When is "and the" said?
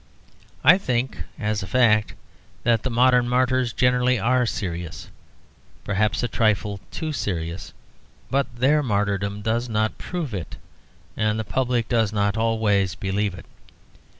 11.15-11.43